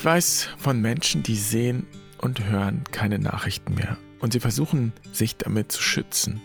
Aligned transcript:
Ich 0.00 0.06
weiß 0.06 0.48
von 0.56 0.80
Menschen, 0.80 1.22
die 1.22 1.36
sehen 1.36 1.86
und 2.16 2.42
hören 2.46 2.84
keine 2.90 3.18
Nachrichten 3.18 3.74
mehr. 3.74 3.98
Und 4.20 4.32
sie 4.32 4.40
versuchen 4.40 4.94
sich 5.12 5.36
damit 5.36 5.70
zu 5.70 5.82
schützen. 5.82 6.40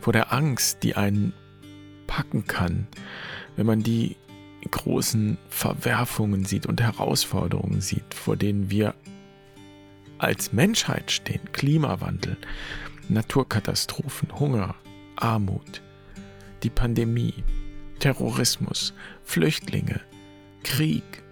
Vor 0.00 0.14
der 0.14 0.32
Angst, 0.32 0.82
die 0.82 0.96
einen 0.96 1.34
packen 2.06 2.46
kann, 2.46 2.86
wenn 3.56 3.66
man 3.66 3.82
die 3.82 4.16
großen 4.70 5.36
Verwerfungen 5.50 6.46
sieht 6.46 6.64
und 6.64 6.80
Herausforderungen 6.80 7.82
sieht, 7.82 8.14
vor 8.14 8.34
denen 8.34 8.70
wir 8.70 8.94
als 10.16 10.54
Menschheit 10.54 11.10
stehen. 11.10 11.52
Klimawandel, 11.52 12.38
Naturkatastrophen, 13.10 14.40
Hunger, 14.40 14.74
Armut, 15.16 15.82
die 16.62 16.70
Pandemie, 16.70 17.34
Terrorismus, 17.98 18.94
Flüchtlinge, 19.22 20.00
Krieg 20.62 21.23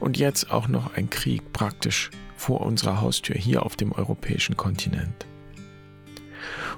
und 0.00 0.16
jetzt 0.16 0.50
auch 0.50 0.68
noch 0.68 0.94
ein 0.94 1.10
Krieg 1.10 1.52
praktisch 1.52 2.10
vor 2.36 2.60
unserer 2.60 3.00
Haustür 3.00 3.36
hier 3.36 3.64
auf 3.64 3.76
dem 3.76 3.92
europäischen 3.92 4.56
Kontinent. 4.56 5.26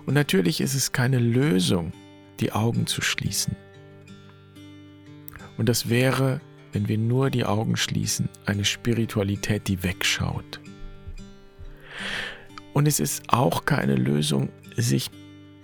Und 0.07 0.15
natürlich 0.15 0.61
ist 0.61 0.75
es 0.75 0.93
keine 0.93 1.19
Lösung, 1.19 1.93
die 2.41 2.53
Augen 2.53 2.87
zu 2.87 3.03
schließen. 3.03 3.55
Und 5.59 5.69
das 5.69 5.89
wäre, 5.91 6.41
wenn 6.73 6.89
wir 6.89 6.97
nur 6.97 7.31
die 7.31 7.45
Augen 7.45 7.77
schließen, 7.77 8.29
eine 8.47 8.65
Spiritualität, 8.65 9.69
die 9.69 9.83
wegschaut. 9.83 10.61
Und 12.73 12.89
es 12.89 13.01
ist 13.01 13.25
auch 13.29 13.67
keine 13.67 13.97
Lösung, 13.97 14.49
sich 14.77 15.11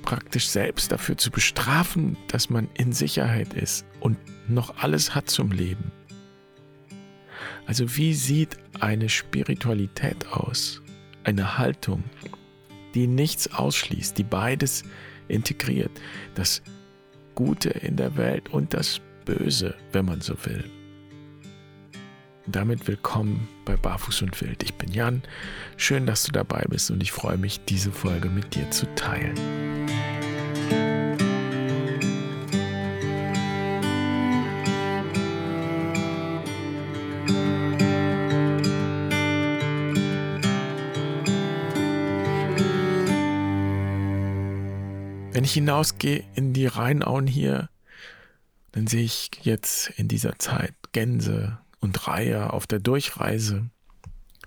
praktisch 0.03 0.49
selbst 0.49 0.93
dafür 0.93 1.17
zu 1.17 1.31
bestrafen, 1.31 2.17
dass 2.29 2.51
man 2.51 2.69
in 2.75 2.93
Sicherheit 2.93 3.55
ist 3.55 3.87
und 4.01 4.19
noch 4.49 4.77
alles 4.79 5.15
hat 5.15 5.31
zum 5.31 5.51
Leben. 5.51 5.93
Also 7.67 7.97
wie 7.97 8.15
sieht 8.15 8.57
eine 8.81 9.09
Spiritualität 9.09 10.29
aus? 10.29 10.81
Eine 11.25 11.59
Haltung, 11.59 12.05
die 12.95 13.09
nichts 13.09 13.53
ausschließt, 13.53 14.17
die 14.17 14.23
beides 14.23 14.85
integriert. 15.29 15.91
Das 16.37 16.63
Gute 17.35 17.71
in 17.71 17.97
der 17.97 18.17
Welt 18.17 18.49
und 18.51 18.73
das 18.73 19.01
Böse, 19.25 19.75
wenn 19.93 20.05
man 20.05 20.21
so 20.21 20.35
will. 20.45 20.65
Damit 22.47 22.87
willkommen 22.87 23.49
bei 23.65 23.77
Barfuß 23.77 24.23
und 24.23 24.41
Wild. 24.41 24.63
Ich 24.63 24.75
bin 24.75 24.93
Jan. 24.93 25.23
Schön, 25.77 26.07
dass 26.07 26.23
du 26.23 26.31
dabei 26.31 26.65
bist 26.69 26.93
und 26.93 27.03
ich 27.03 27.11
freue 27.11 27.37
mich, 27.37 27.65
diese 27.65 27.91
Folge 27.91 28.29
mit 28.31 28.55
dir 28.55 28.71
zu 28.71 28.87
teilen. 28.95 29.35
Hinausgehe 45.57 46.23
in 46.35 46.53
die 46.53 46.67
Rheinauen 46.67 47.27
hier, 47.27 47.71
dann 48.73 48.87
sehe 48.87 49.05
ich 49.05 49.31
jetzt 49.43 49.89
in 49.97 50.07
dieser 50.07 50.39
Zeit 50.39 50.75
Gänse 50.93 51.59
und 51.81 52.07
Reiher 52.07 52.53
auf 52.53 52.67
der 52.67 52.79
Durchreise. 52.79 53.71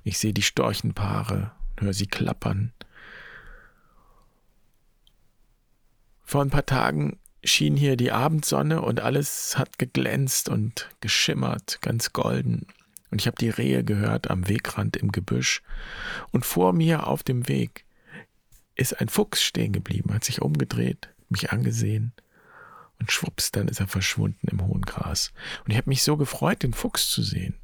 Ich 0.04 0.20
sehe 0.20 0.34
die 0.34 0.44
Storchenpaare, 0.44 1.52
höre 1.80 1.94
sie 1.94 2.06
klappern. 2.06 2.74
Vor 6.24 6.44
ein 6.44 6.52
paar 6.52 6.66
Tagen 6.66 7.18
schien 7.44 7.76
hier 7.76 7.98
die 7.98 8.12
Abendsonne 8.12 8.82
und 8.82 9.00
alles 9.00 9.58
hat 9.58 9.80
geglänzt 9.80 10.48
und 10.48 10.90
geschimmert, 11.02 11.82
ganz 11.82 12.14
golden. 12.14 12.68
Und 13.10 13.20
ich 13.20 13.26
habe 13.26 13.38
die 13.38 13.50
Rehe 13.50 13.84
gehört 13.84 14.30
am 14.30 14.48
Wegrand 14.48 14.96
im 14.96 15.12
Gebüsch. 15.12 15.64
Und 16.32 16.46
vor 16.46 16.74
mir 16.74 17.08
auf 17.08 17.24
dem 17.24 17.48
Weg 17.48 17.86
ist 18.80 19.00
ein 19.00 19.10
Fuchs 19.10 19.44
stehen 19.44 19.74
geblieben, 19.74 20.14
hat 20.14 20.24
sich 20.24 20.42
umgedreht, 20.42 21.10
mich 21.30 21.52
angesehen 21.52 22.14
und 23.00 23.12
schwupps, 23.12 23.52
dann 23.52 23.68
ist 23.68 23.80
er 23.80 23.88
verschwunden 23.88 24.48
im 24.48 24.66
hohen 24.66 24.82
Gras. 24.82 25.32
Und 25.66 25.72
ich 25.72 25.78
habe 25.78 25.90
mich 25.90 26.04
so 26.04 26.18
gefreut, 26.18 26.64
den 26.64 26.74
Fuchs 26.74 27.10
zu 27.10 27.22
sehen. 27.22 27.56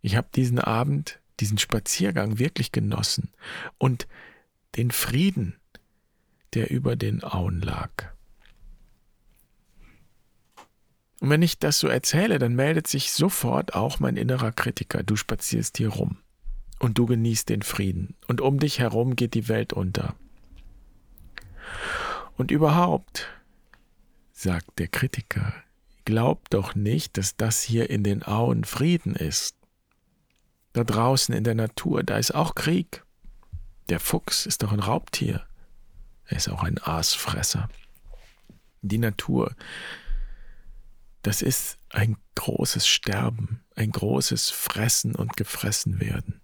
Ich 0.00 0.16
habe 0.16 0.28
diesen 0.34 0.58
Abend, 0.58 1.20
diesen 1.40 1.58
Spaziergang 1.58 2.38
wirklich 2.38 2.72
genossen 2.72 3.30
und 3.78 4.08
den 4.76 4.90
Frieden, 4.90 5.56
der 6.54 6.70
über 6.70 6.96
den 6.96 7.22
Auen 7.22 7.60
lag. 7.60 7.90
Und 11.20 11.30
wenn 11.30 11.42
ich 11.42 11.58
das 11.58 11.78
so 11.78 11.88
erzähle, 11.88 12.38
dann 12.38 12.54
meldet 12.54 12.88
sich 12.88 13.12
sofort 13.12 13.74
auch 13.74 14.00
mein 14.00 14.16
innerer 14.16 14.50
Kritiker. 14.50 15.02
Du 15.02 15.14
spazierst 15.14 15.76
hier 15.76 15.90
rum 15.90 16.18
und 16.82 16.98
du 16.98 17.06
genießt 17.06 17.48
den 17.48 17.62
Frieden 17.62 18.16
und 18.26 18.40
um 18.40 18.58
dich 18.58 18.80
herum 18.80 19.14
geht 19.14 19.34
die 19.34 19.48
Welt 19.48 19.72
unter. 19.72 20.16
Und 22.36 22.50
überhaupt, 22.50 23.28
sagt 24.32 24.80
der 24.80 24.88
Kritiker, 24.88 25.54
glaub 26.04 26.50
doch 26.50 26.74
nicht, 26.74 27.16
dass 27.16 27.36
das 27.36 27.62
hier 27.62 27.88
in 27.88 28.02
den 28.02 28.24
Auen 28.24 28.64
Frieden 28.64 29.14
ist. 29.14 29.54
Da 30.72 30.82
draußen 30.82 31.32
in 31.32 31.44
der 31.44 31.54
Natur, 31.54 32.02
da 32.02 32.18
ist 32.18 32.34
auch 32.34 32.56
Krieg. 32.56 33.04
Der 33.88 34.00
Fuchs 34.00 34.44
ist 34.44 34.64
doch 34.64 34.72
ein 34.72 34.80
Raubtier. 34.80 35.46
Er 36.24 36.38
ist 36.38 36.48
auch 36.48 36.64
ein 36.64 36.82
Aasfresser. 36.82 37.68
Die 38.80 38.98
Natur, 38.98 39.54
das 41.22 41.42
ist 41.42 41.78
ein 41.90 42.16
großes 42.34 42.88
Sterben, 42.88 43.60
ein 43.76 43.92
großes 43.92 44.50
Fressen 44.50 45.14
und 45.14 45.36
gefressen 45.36 46.00
werden. 46.00 46.41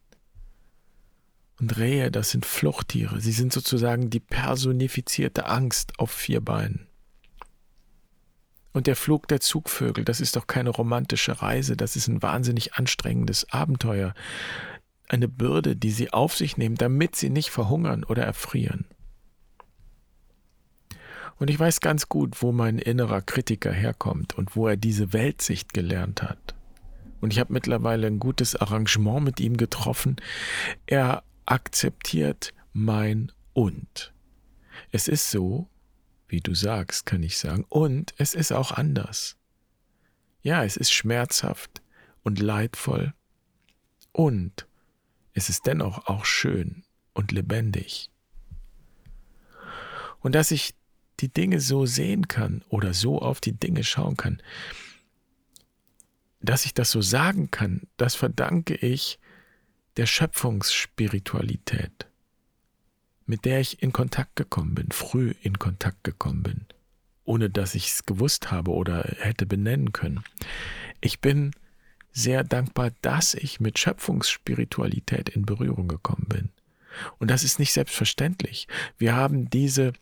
Und 1.61 1.77
Rehe, 1.77 2.11
das 2.11 2.31
sind 2.31 2.47
Fluchttiere. 2.47 3.21
Sie 3.21 3.33
sind 3.33 3.53
sozusagen 3.53 4.11
die 4.11 4.21
personifizierte 4.21 5.47
Angst 5.47 5.99
auf 5.99 6.11
vier 6.11 6.41
Beinen. 6.41 6.87
Und 8.73 8.87
der 8.87 8.97
Flug 8.97 9.27
der 9.27 9.41
Zugvögel, 9.41 10.05
das 10.05 10.21
ist 10.21 10.37
doch 10.37 10.47
keine 10.47 10.71
romantische 10.71 11.43
Reise, 11.43 11.77
das 11.77 11.97
ist 11.97 12.07
ein 12.07 12.23
wahnsinnig 12.23 12.75
anstrengendes 12.75 13.51
Abenteuer. 13.51 14.15
Eine 15.09 15.27
Bürde, 15.27 15.75
die 15.75 15.91
sie 15.91 16.13
auf 16.13 16.37
sich 16.37 16.57
nehmen, 16.59 16.77
damit 16.77 17.17
sie 17.17 17.31
nicht 17.31 17.51
verhungern 17.51 18.05
oder 18.05 18.23
erfrieren. 18.25 18.85
Und 21.39 21.51
ich 21.51 21.59
weiß 21.59 21.81
ganz 21.81 22.09
gut, 22.09 22.43
wo 22.43 22.53
mein 22.53 22.79
innerer 22.79 23.23
Kritiker 23.23 23.73
herkommt 23.73 24.37
und 24.37 24.55
wo 24.55 24.69
er 24.69 24.77
diese 24.77 25.13
Weltsicht 25.13 25.73
gelernt 25.73 26.23
hat. 26.23 26.55
Und 27.21 27.33
ich 27.33 27.41
habe 27.41 27.53
mittlerweile 27.53 28.07
ein 28.07 28.21
gutes 28.21 28.55
Arrangement 28.55 29.25
mit 29.25 29.41
ihm 29.41 29.57
getroffen. 29.57 30.17
Er 30.87 31.23
akzeptiert 31.49 32.53
mein 32.73 33.33
Und. 33.55 34.13
Es 34.93 35.09
ist 35.09 35.31
so, 35.31 35.69
wie 36.29 36.41
du 36.41 36.55
sagst, 36.55 37.07
kann 37.07 37.23
ich 37.23 37.39
sagen, 37.39 37.65
und 37.69 38.15
es 38.19 38.35
ist 38.35 38.53
auch 38.53 38.73
anders. 38.73 39.37
Ja, 40.43 40.65
es 40.65 40.77
ist 40.77 40.93
schmerzhaft 40.93 41.83
und 42.23 42.39
leidvoll 42.39 43.15
und 44.13 44.67
es 45.33 45.49
ist 45.49 45.67
dennoch 45.67 46.07
auch 46.07 46.25
schön 46.25 46.85
und 47.15 47.33
lebendig. 47.33 48.11
Und 50.21 50.35
dass 50.35 50.51
ich 50.51 50.75
die 51.21 51.33
Dinge 51.33 51.61
so 51.61 51.87
sehen 51.87 52.29
kann 52.29 52.63
oder 52.69 52.93
so 52.93 53.21
auf 53.21 53.41
die 53.41 53.53
Dinge 53.53 53.85
schauen 53.85 54.17
kann, 54.17 54.43
dass 56.41 56.67
ich 56.67 56.75
das 56.75 56.91
so 56.91 57.01
sagen 57.01 57.51
kann, 57.51 57.89
das 57.97 58.15
verdanke 58.15 58.75
ich 58.75 59.19
der 59.99 60.07
Schöpfungsspiritualität, 60.07 62.07
mit 63.27 63.45
der 63.45 63.61
ich 63.61 63.83
in 63.83 63.93
Kontakt 63.93 64.37
gekommen 64.37 64.77
bin, 64.77 64.93
früh 64.93 65.35
in 65.43 65.59
Kontakt 65.59 66.05
gekommen 66.05 66.45
bin, 66.45 66.67
ohne 67.25 67.51
dass 67.51 67.75
ich 67.75 67.89
es 67.89 68.07
gewusst 68.07 68.53
habe 68.53 68.71
oder 68.71 69.03
hätte 69.19 69.45
benennen 69.45 69.93
können. 69.93 70.23
Ich 71.01 71.21
bin 71.21 71.51
sehr 72.13 72.45
dankbar, 72.45 72.93
dass 73.03 73.35
ich 73.35 73.59
mit 73.59 73.79
Schöpfungsspiritualität 73.79 75.29
in 75.29 75.45
Berührung 75.45 75.89
gekommen 75.89 76.27
bin. 76.29 76.51
Und 77.19 77.31
das 77.31 77.43
ist 77.43 77.59
nicht 77.59 77.73
selbstverständlich. 77.73 78.69
Wir 78.99 79.17
haben 79.17 79.51
diese 79.51 79.93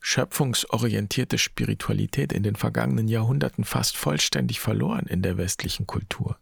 schöpfungsorientierte 0.00 1.38
Spiritualität 1.38 2.34
in 2.34 2.42
den 2.42 2.56
vergangenen 2.56 3.08
Jahrhunderten 3.08 3.64
fast 3.64 3.96
vollständig 3.96 4.60
verloren 4.60 5.06
in 5.06 5.22
der 5.22 5.38
westlichen 5.38 5.86
Kultur. 5.86 6.38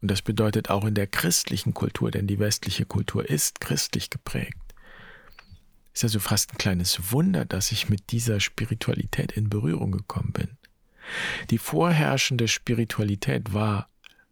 Und 0.00 0.10
das 0.10 0.22
bedeutet 0.22 0.70
auch 0.70 0.84
in 0.84 0.94
der 0.94 1.06
christlichen 1.06 1.74
Kultur, 1.74 2.10
denn 2.10 2.26
die 2.26 2.38
westliche 2.38 2.84
Kultur 2.84 3.28
ist 3.28 3.60
christlich 3.60 4.10
geprägt. 4.10 4.74
Ist 5.92 6.04
also 6.04 6.20
fast 6.20 6.52
ein 6.52 6.58
kleines 6.58 7.12
Wunder, 7.12 7.44
dass 7.44 7.72
ich 7.72 7.88
mit 7.88 8.12
dieser 8.12 8.38
Spiritualität 8.38 9.32
in 9.32 9.50
Berührung 9.50 9.90
gekommen 9.90 10.32
bin. 10.32 10.56
Die 11.50 11.58
vorherrschende 11.58 12.46
Spiritualität 12.46 13.52
war 13.52 13.88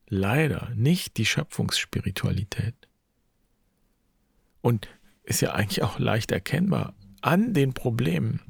leider 0.09 0.71
nicht 0.75 1.17
die 1.17 1.27
Schöpfungsspiritualität. 1.27 2.75
Und 4.61 4.89
ist 5.25 5.41
ja 5.41 5.53
eigentlich 5.53 5.83
auch 5.83 5.99
leicht 5.99 6.31
erkennbar 6.31 6.95
an 7.21 7.53
den 7.53 7.73
Problemen. 7.73 8.41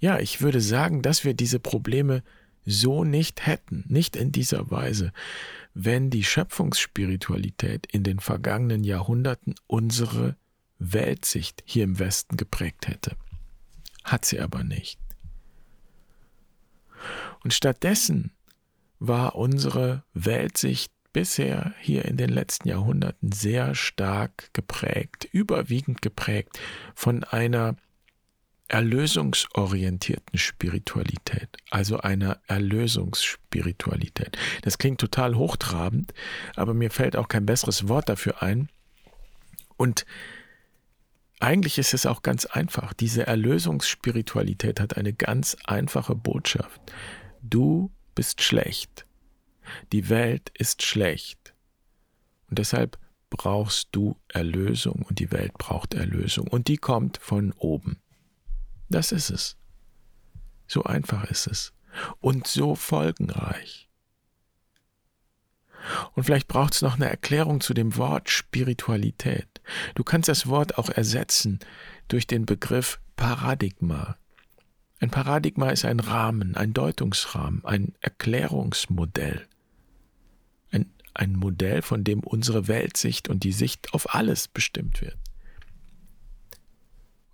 Ja, 0.00 0.18
ich 0.18 0.40
würde 0.40 0.60
sagen, 0.60 1.02
dass 1.02 1.24
wir 1.24 1.34
diese 1.34 1.60
Probleme 1.60 2.22
so 2.68 3.02
nicht 3.02 3.46
hätten, 3.46 3.84
nicht 3.88 4.14
in 4.14 4.30
dieser 4.30 4.70
Weise, 4.70 5.12
wenn 5.74 6.10
die 6.10 6.24
Schöpfungsspiritualität 6.24 7.86
in 7.86 8.02
den 8.02 8.20
vergangenen 8.20 8.84
Jahrhunderten 8.84 9.54
unsere 9.66 10.36
Weltsicht 10.78 11.62
hier 11.64 11.84
im 11.84 11.98
Westen 11.98 12.36
geprägt 12.36 12.86
hätte. 12.86 13.16
Hat 14.04 14.24
sie 14.24 14.40
aber 14.40 14.64
nicht. 14.64 14.98
Und 17.42 17.54
stattdessen 17.54 18.32
war 18.98 19.36
unsere 19.36 20.04
Weltsicht 20.12 20.92
bisher 21.12 21.74
hier 21.80 22.04
in 22.04 22.16
den 22.16 22.30
letzten 22.30 22.68
Jahrhunderten 22.68 23.32
sehr 23.32 23.74
stark 23.74 24.50
geprägt, 24.52 25.28
überwiegend 25.32 26.02
geprägt 26.02 26.60
von 26.94 27.24
einer 27.24 27.76
erlösungsorientierten 28.68 30.38
Spiritualität, 30.38 31.48
also 31.70 31.98
einer 31.98 32.40
Erlösungsspiritualität. 32.46 34.36
Das 34.62 34.78
klingt 34.78 35.00
total 35.00 35.34
hochtrabend, 35.34 36.12
aber 36.54 36.74
mir 36.74 36.90
fällt 36.90 37.16
auch 37.16 37.28
kein 37.28 37.46
besseres 37.46 37.88
Wort 37.88 38.08
dafür 38.08 38.42
ein. 38.42 38.68
Und 39.76 40.04
eigentlich 41.40 41.78
ist 41.78 41.94
es 41.94 42.04
auch 42.04 42.22
ganz 42.22 42.46
einfach. 42.46 42.92
Diese 42.92 43.26
Erlösungsspiritualität 43.26 44.80
hat 44.80 44.96
eine 44.96 45.12
ganz 45.12 45.56
einfache 45.64 46.14
Botschaft. 46.14 46.80
Du 47.42 47.90
bist 48.14 48.42
schlecht. 48.42 49.06
Die 49.92 50.08
Welt 50.08 50.50
ist 50.54 50.82
schlecht. 50.82 51.54
Und 52.50 52.58
deshalb 52.58 52.98
brauchst 53.30 53.88
du 53.92 54.16
Erlösung 54.28 55.02
und 55.02 55.18
die 55.20 55.30
Welt 55.30 55.52
braucht 55.54 55.94
Erlösung. 55.94 56.48
Und 56.48 56.68
die 56.68 56.78
kommt 56.78 57.18
von 57.18 57.52
oben. 57.52 57.98
Das 58.88 59.12
ist 59.12 59.30
es. 59.30 59.56
So 60.66 60.84
einfach 60.84 61.24
ist 61.24 61.46
es. 61.46 61.72
Und 62.20 62.46
so 62.46 62.74
folgenreich. 62.74 63.88
Und 66.14 66.24
vielleicht 66.24 66.48
braucht 66.48 66.74
es 66.74 66.82
noch 66.82 66.96
eine 66.96 67.08
Erklärung 67.08 67.60
zu 67.60 67.74
dem 67.74 67.96
Wort 67.96 68.28
Spiritualität. 68.28 69.48
Du 69.94 70.04
kannst 70.04 70.28
das 70.28 70.46
Wort 70.46 70.78
auch 70.78 70.90
ersetzen 70.90 71.60
durch 72.08 72.26
den 72.26 72.46
Begriff 72.46 73.00
Paradigma. 73.16 74.16
Ein 75.00 75.10
Paradigma 75.10 75.70
ist 75.70 75.84
ein 75.84 76.00
Rahmen, 76.00 76.56
ein 76.56 76.72
Deutungsrahmen, 76.72 77.64
ein 77.64 77.94
Erklärungsmodell. 78.00 79.46
Ein, 80.70 80.92
ein 81.14 81.32
Modell, 81.34 81.82
von 81.82 82.04
dem 82.04 82.20
unsere 82.20 82.68
Weltsicht 82.68 83.28
und 83.28 83.44
die 83.44 83.52
Sicht 83.52 83.94
auf 83.94 84.14
alles 84.14 84.48
bestimmt 84.48 85.00
wird. 85.00 85.16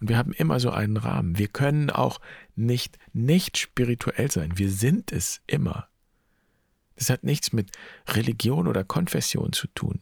Und 0.05 0.11
wir 0.11 0.19
haben 0.19 0.35
immer 0.35 0.61
so 0.61 0.71
einen 0.71 0.99
Rahmen. 0.99 1.39
Wir 1.39 1.49
können 1.49 1.89
auch 1.89 2.21
nicht 2.57 2.99
nicht 3.15 3.57
spirituell 3.57 4.31
sein. 4.31 4.59
Wir 4.59 4.71
sind 4.71 5.13
es 5.13 5.41
immer. 5.47 5.89
Das 6.95 7.09
hat 7.09 7.25
nichts 7.25 7.55
mit 7.55 7.73
Religion 8.09 8.69
oder 8.69 8.85
Konfession 8.85 9.55
zu 9.55 9.67
tun. 9.69 10.01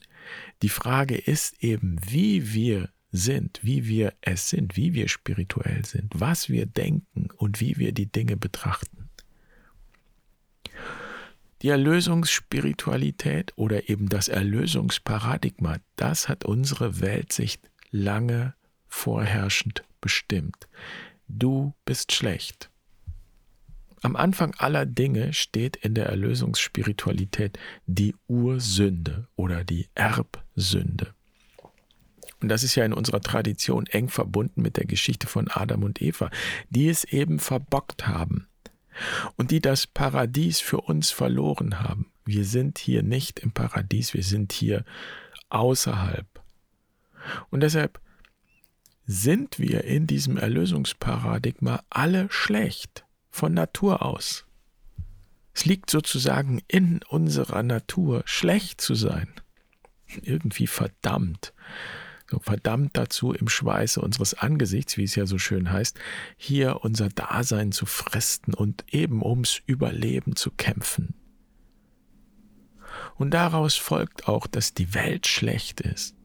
Die 0.63 0.71
Frage 0.71 1.17
ist 1.17 1.63
eben, 1.63 1.99
wie 2.05 2.53
wir 2.53 2.89
sind, 3.13 3.61
wie 3.63 3.87
wir 3.87 4.13
es 4.23 4.51
sind, 4.51 4.77
wie 4.77 4.93
wir 4.93 5.07
spirituell 5.09 5.85
sind, 5.85 6.11
was 6.17 6.49
wir 6.49 6.67
denken 6.67 7.29
und 7.37 7.61
wie 7.61 7.77
wir 7.77 7.93
die 7.93 8.11
Dinge 8.11 8.37
betrachten. 8.37 9.09
Die 11.63 11.69
Erlösungsspiritualität 11.69 13.53
oder 13.55 13.89
eben 13.89 14.09
das 14.09 14.27
Erlösungsparadigma, 14.27 15.77
das 15.95 16.29
hat 16.29 16.45
unsere 16.45 17.01
Weltsicht 17.01 17.71
lange 17.93 18.57
vorherrschend 18.89 19.85
bestimmt. 20.03 20.69
Du 21.27 21.73
bist 21.87 22.13
schlecht. 22.13 22.69
Am 24.03 24.17
Anfang 24.17 24.55
aller 24.59 24.85
Dinge 24.85 25.33
steht 25.33 25.77
in 25.77 25.95
der 25.95 26.07
Erlösungsspiritualität 26.07 27.59
die 27.87 28.15
Ursünde 28.27 29.29
oder 29.37 29.65
die 29.65 29.89
Erbsünde. 29.95 31.15
Und 32.43 32.49
das 32.49 32.65
ist 32.65 32.75
ja 32.75 32.85
in 32.85 32.93
unserer 32.93 33.21
Tradition 33.21 33.87
eng 33.87 34.09
verbunden 34.09 34.61
mit 34.61 34.77
der 34.77 34.87
Geschichte 34.87 35.29
von 35.29 35.49
Adam 35.49 35.85
und 35.85 36.03
Eva, 36.03 36.31
die 36.69 36.89
es 36.89 37.05
eben 37.05 37.39
verbockt 37.39 38.09
haben 38.09 38.49
und 39.37 39.53
die 39.53 39.61
das 39.61 39.87
Paradies 39.87 40.61
für 40.61 40.81
uns 40.81 41.13
verloren 41.13 41.81
haben. 41.81 42.11
Wir 42.25 42.45
sind 42.45 42.79
hier 42.79 43.05
nicht 43.05 43.39
im 43.39 43.53
Paradies, 43.53 44.15
wir 44.15 44.25
sind 44.25 44.53
hier 44.53 44.85
außerhalb. 45.49 46.27
Und 47.51 47.61
deshalb 47.61 48.01
sind 49.13 49.59
wir 49.59 49.85
in 49.85 50.07
diesem 50.07 50.37
Erlösungsparadigma 50.39 51.83
alle 51.91 52.29
schlecht 52.31 53.05
von 53.31 53.53
Natur 53.53 54.03
aus. 54.03 54.47
Es 55.55 55.67
liegt 55.67 55.91
sozusagen 55.91 56.63
in 56.67 57.01
unserer 57.09 57.63
Natur, 57.63 58.23
schlecht 58.25 58.81
zu 58.81 58.95
sein. 58.95 59.29
Irgendwie 60.23 60.67
verdammt. 60.67 61.53
So 62.31 62.39
verdammt 62.39 62.97
dazu, 62.97 63.33
im 63.33 63.49
Schweiße 63.49 64.01
unseres 64.01 64.33
Angesichts, 64.33 64.97
wie 64.97 65.05
es 65.05 65.15
ja 65.15 65.27
so 65.27 65.37
schön 65.37 65.71
heißt, 65.71 65.99
hier 66.39 66.81
unser 66.83 67.11
Dasein 67.11 67.73
zu 67.73 67.85
fristen 67.85 68.55
und 68.55 68.87
eben 68.89 69.23
ums 69.23 69.61
Überleben 69.67 70.37
zu 70.37 70.51
kämpfen. 70.51 71.15
Und 73.17 73.33
daraus 73.33 73.77
folgt 73.77 74.27
auch, 74.27 74.47
dass 74.47 74.73
die 74.73 74.95
Welt 74.95 75.27
schlecht 75.27 75.83
ist. 75.83 76.17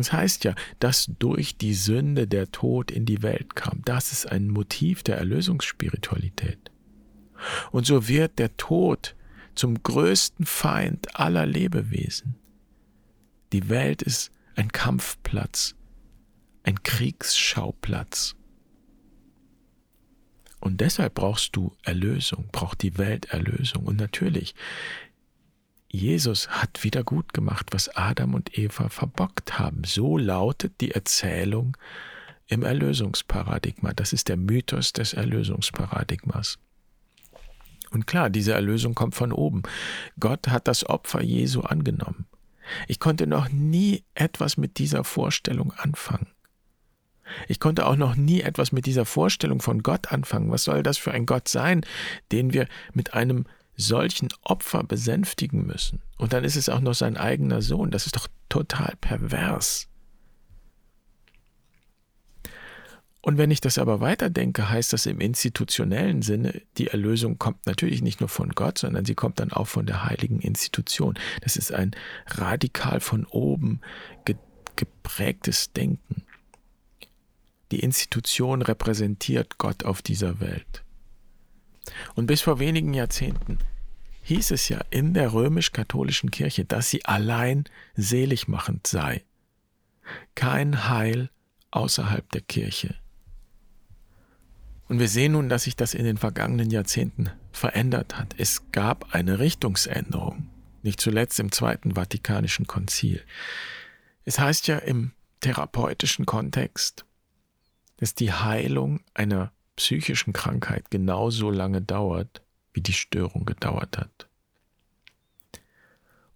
Es 0.00 0.12
heißt 0.12 0.44
ja, 0.44 0.54
dass 0.80 1.10
durch 1.18 1.56
die 1.56 1.74
Sünde 1.74 2.26
der 2.26 2.50
Tod 2.50 2.90
in 2.90 3.06
die 3.06 3.22
Welt 3.22 3.54
kam. 3.56 3.82
Das 3.84 4.12
ist 4.12 4.26
ein 4.30 4.48
Motiv 4.48 5.02
der 5.02 5.18
Erlösungsspiritualität. 5.18 6.70
Und 7.70 7.86
so 7.86 8.08
wird 8.08 8.38
der 8.38 8.56
Tod 8.56 9.14
zum 9.54 9.82
größten 9.82 10.46
Feind 10.46 11.18
aller 11.18 11.46
Lebewesen. 11.46 12.36
Die 13.52 13.68
Welt 13.68 14.02
ist 14.02 14.30
ein 14.56 14.70
Kampfplatz, 14.70 15.74
ein 16.62 16.82
Kriegsschauplatz. 16.82 18.34
Und 20.60 20.80
deshalb 20.80 21.14
brauchst 21.14 21.54
du 21.54 21.76
Erlösung, 21.82 22.48
braucht 22.50 22.82
die 22.82 22.98
Welt 22.98 23.26
Erlösung. 23.26 23.86
Und 23.86 23.96
natürlich, 23.96 24.54
Jesus 25.90 26.48
hat 26.48 26.84
wieder 26.84 27.02
gut 27.02 27.32
gemacht, 27.32 27.68
was 27.70 27.88
Adam 27.96 28.34
und 28.34 28.58
Eva 28.58 28.88
verbockt 28.90 29.58
haben. 29.58 29.84
So 29.84 30.18
lautet 30.18 30.80
die 30.80 30.90
Erzählung 30.90 31.76
im 32.46 32.62
Erlösungsparadigma. 32.62 33.94
Das 33.94 34.12
ist 34.12 34.28
der 34.28 34.36
Mythos 34.36 34.92
des 34.92 35.14
Erlösungsparadigmas. 35.14 36.58
Und 37.90 38.06
klar, 38.06 38.28
diese 38.28 38.52
Erlösung 38.52 38.94
kommt 38.94 39.14
von 39.14 39.32
oben. 39.32 39.62
Gott 40.20 40.48
hat 40.48 40.68
das 40.68 40.84
Opfer 40.84 41.22
Jesu 41.22 41.62
angenommen. 41.62 42.26
Ich 42.86 43.00
konnte 43.00 43.26
noch 43.26 43.48
nie 43.48 44.04
etwas 44.14 44.58
mit 44.58 44.78
dieser 44.78 45.04
Vorstellung 45.04 45.72
anfangen. 45.72 46.28
Ich 47.46 47.60
konnte 47.60 47.86
auch 47.86 47.96
noch 47.96 48.14
nie 48.14 48.40
etwas 48.40 48.72
mit 48.72 48.86
dieser 48.86 49.04
Vorstellung 49.04 49.60
von 49.60 49.82
Gott 49.82 50.12
anfangen. 50.12 50.50
Was 50.50 50.64
soll 50.64 50.82
das 50.82 50.98
für 50.98 51.12
ein 51.12 51.26
Gott 51.26 51.48
sein, 51.48 51.82
den 52.32 52.52
wir 52.52 52.68
mit 52.92 53.14
einem 53.14 53.44
solchen 53.78 54.28
Opfer 54.42 54.82
besänftigen 54.82 55.64
müssen. 55.64 56.02
Und 56.18 56.32
dann 56.34 56.44
ist 56.44 56.56
es 56.56 56.68
auch 56.68 56.80
noch 56.80 56.94
sein 56.94 57.16
eigener 57.16 57.62
Sohn. 57.62 57.90
Das 57.90 58.04
ist 58.04 58.16
doch 58.16 58.28
total 58.48 58.94
pervers. 59.00 59.88
Und 63.20 63.38
wenn 63.38 63.50
ich 63.50 63.60
das 63.60 63.78
aber 63.78 64.00
weiterdenke, 64.00 64.68
heißt 64.68 64.92
das 64.92 65.06
im 65.06 65.20
institutionellen 65.20 66.22
Sinne, 66.22 66.62
die 66.76 66.88
Erlösung 66.88 67.38
kommt 67.38 67.66
natürlich 67.66 68.02
nicht 68.02 68.20
nur 68.20 68.28
von 68.28 68.50
Gott, 68.50 68.78
sondern 68.78 69.04
sie 69.04 69.14
kommt 69.14 69.38
dann 69.38 69.52
auch 69.52 69.66
von 69.66 69.86
der 69.86 70.04
heiligen 70.04 70.40
Institution. 70.40 71.18
Das 71.42 71.56
ist 71.56 71.72
ein 71.72 71.92
radikal 72.26 73.00
von 73.00 73.26
oben 73.26 73.80
geprägtes 74.76 75.72
Denken. 75.72 76.24
Die 77.70 77.80
Institution 77.80 78.62
repräsentiert 78.62 79.58
Gott 79.58 79.84
auf 79.84 80.00
dieser 80.00 80.40
Welt. 80.40 80.84
Und 82.18 82.26
bis 82.26 82.40
vor 82.40 82.58
wenigen 82.58 82.94
Jahrzehnten 82.94 83.58
hieß 84.22 84.50
es 84.50 84.68
ja 84.68 84.80
in 84.90 85.14
der 85.14 85.32
römisch-katholischen 85.32 86.32
Kirche, 86.32 86.64
dass 86.64 86.90
sie 86.90 87.04
allein 87.04 87.62
seligmachend 87.94 88.88
sei. 88.88 89.22
Kein 90.34 90.88
Heil 90.88 91.30
außerhalb 91.70 92.28
der 92.32 92.40
Kirche. 92.40 92.96
Und 94.88 94.98
wir 94.98 95.06
sehen 95.06 95.30
nun, 95.30 95.48
dass 95.48 95.62
sich 95.62 95.76
das 95.76 95.94
in 95.94 96.04
den 96.04 96.16
vergangenen 96.16 96.72
Jahrzehnten 96.72 97.30
verändert 97.52 98.18
hat. 98.18 98.34
Es 98.36 98.72
gab 98.72 99.14
eine 99.14 99.38
Richtungsänderung, 99.38 100.50
nicht 100.82 101.00
zuletzt 101.00 101.38
im 101.38 101.52
Zweiten 101.52 101.94
Vatikanischen 101.94 102.66
Konzil. 102.66 103.22
Es 104.24 104.40
heißt 104.40 104.66
ja 104.66 104.78
im 104.78 105.12
therapeutischen 105.38 106.26
Kontext, 106.26 107.04
dass 107.98 108.16
die 108.16 108.32
Heilung 108.32 109.04
einer 109.14 109.52
psychischen 109.78 110.32
Krankheit 110.32 110.90
genauso 110.90 111.50
lange 111.50 111.80
dauert, 111.80 112.42
wie 112.72 112.80
die 112.80 112.92
Störung 112.92 113.46
gedauert 113.46 113.96
hat. 113.96 114.28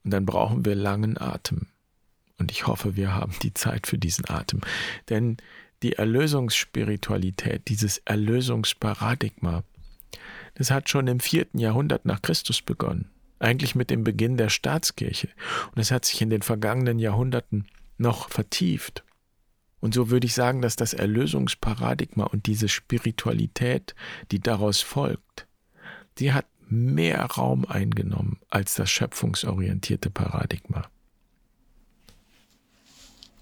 Und 0.05 0.13
dann 0.13 0.25
brauchen 0.25 0.65
wir 0.65 0.77
langen 0.77 1.19
Atem. 1.19 1.67
Und 2.39 2.53
ich 2.53 2.67
hoffe, 2.69 2.97
wir 2.97 3.15
haben 3.15 3.35
die 3.43 3.53
Zeit 3.53 3.89
für 3.89 3.99
diesen 3.99 4.29
Atem. 4.29 4.61
Denn 5.09 5.37
die 5.83 5.95
Erlösungsspiritualität, 5.95 7.69
dieses 7.69 7.99
Erlösungsparadigma, 7.99 9.65
Das 10.55 10.71
hat 10.71 10.89
schon 10.89 11.09
im 11.09 11.19
vierten 11.19 11.59
Jahrhundert 11.59 12.05
nach 12.05 12.23
Christus 12.23 12.63
begonnen, 12.63 13.11
eigentlich 13.39 13.75
mit 13.75 13.91
dem 13.91 14.05
Beginn 14.05 14.37
der 14.37 14.51
Staatskirche. 14.51 15.29
Und 15.75 15.81
es 15.81 15.91
hat 15.91 16.05
sich 16.05 16.21
in 16.21 16.31
den 16.31 16.43
vergangenen 16.43 16.99
Jahrhunderten 16.99 17.67
noch 17.99 18.29
vertieft. 18.29 19.03
Und 19.83 19.95
so 19.95 20.11
würde 20.11 20.27
ich 20.27 20.35
sagen, 20.35 20.63
dass 20.63 20.77
das 20.77 20.95
Erlösungsparadigma 20.95 22.23
und 22.23 22.47
diese 22.47 22.69
Spiritualität, 22.69 23.97
die 24.31 24.39
daraus 24.39 24.81
folgt, 24.81 25.49
die 26.19 26.33
hat 26.33 26.47
mehr 26.69 27.21
Raum 27.25 27.65
eingenommen 27.65 28.39
als 28.49 28.77
das 28.77 28.89
schöpfungsorientierte 28.91 30.09
Paradigma. 30.09 30.89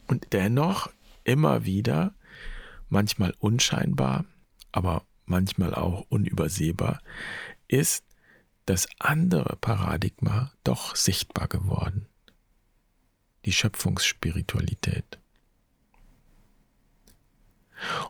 Und 0.07 0.29
dennoch 0.33 0.91
immer 1.25 1.67
wieder, 1.67 2.15
manchmal 2.89 3.35
unscheinbar, 3.39 4.25
aber 4.73 5.05
manchmal 5.27 5.75
auch 5.75 6.07
unübersehbar, 6.09 7.03
ist 7.69 8.07
das 8.65 8.89
andere 8.99 9.57
Paradigma 9.61 10.53
doch 10.65 10.97
sichtbar 10.97 11.49
geworden. 11.49 12.07
Die 13.45 13.53
Schöpfungsspiritualität. 13.53 15.21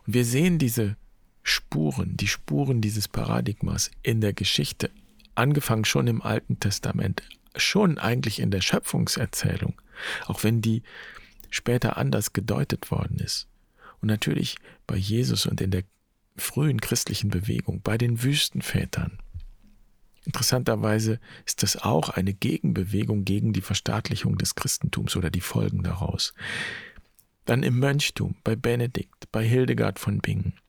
wir 0.13 0.25
sehen 0.25 0.57
diese 0.57 0.97
Spuren, 1.43 2.17
die 2.17 2.27
Spuren 2.27 2.81
dieses 2.81 3.07
Paradigmas 3.07 3.91
in 4.03 4.21
der 4.21 4.33
Geschichte, 4.33 4.89
angefangen 5.35 5.85
schon 5.85 6.07
im 6.07 6.21
Alten 6.21 6.59
Testament, 6.59 7.23
schon 7.55 7.97
eigentlich 7.97 8.39
in 8.39 8.51
der 8.51 8.61
Schöpfungserzählung, 8.61 9.81
auch 10.27 10.43
wenn 10.43 10.61
die 10.61 10.83
später 11.49 11.97
anders 11.97 12.33
gedeutet 12.33 12.91
worden 12.91 13.19
ist. 13.19 13.47
Und 14.01 14.07
natürlich 14.07 14.57
bei 14.87 14.95
Jesus 14.95 15.45
und 15.45 15.61
in 15.61 15.71
der 15.71 15.83
frühen 16.35 16.81
christlichen 16.81 17.29
Bewegung, 17.29 17.81
bei 17.81 17.97
den 17.97 18.23
Wüstenvätern. 18.23 19.19
Interessanterweise 20.25 21.19
ist 21.45 21.63
das 21.63 21.77
auch 21.77 22.09
eine 22.09 22.33
Gegenbewegung 22.33 23.25
gegen 23.25 23.53
die 23.53 23.61
Verstaatlichung 23.61 24.37
des 24.37 24.55
Christentums 24.55 25.15
oder 25.15 25.29
die 25.29 25.41
Folgen 25.41 25.83
daraus. 25.83 26.33
Dann 27.45 27.63
im 27.63 27.79
Mönchtum, 27.79 28.35
bei 28.43 28.55
Benedikt, 28.55 29.31
bei 29.31 29.43
Hildegard 29.43 29.99
von 29.99 30.19
Bingen, 30.19 30.59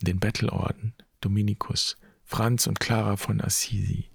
den 0.00 0.18
Bettelorden, 0.18 0.94
Dominikus, 1.20 1.96
Franz 2.24 2.66
und 2.66 2.80
Clara 2.80 3.16
von 3.16 3.40
Assisi, 3.40 4.10